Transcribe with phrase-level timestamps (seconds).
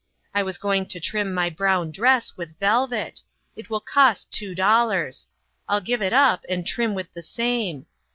[0.33, 3.21] I was going to trim my brown dress with velvet.
[3.55, 5.27] It will cost two dollars.
[5.69, 7.85] I'll give it up and trim with the same.